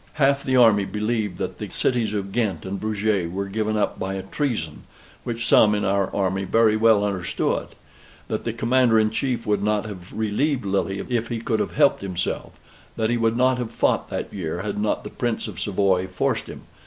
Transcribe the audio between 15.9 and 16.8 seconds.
forced him.